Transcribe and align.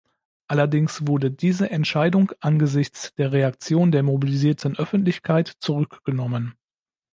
Allerdings 0.47 1.05
wurde 1.05 1.29
diese 1.29 1.69
Entscheidung 1.69 2.31
angesichts 2.39 3.13
der 3.19 3.31
Reaktion 3.33 3.91
der 3.91 4.01
mobilisierten 4.01 4.75
Öffentlichkeit 4.75 5.51
zurückgenommen. 5.59 6.55